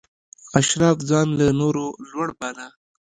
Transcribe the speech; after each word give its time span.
اشراف 0.59 0.97
ځان 1.09 1.27
له 1.39 1.47
نورو 1.59 1.85
لوړ 2.09 2.27
باله. 2.39 2.67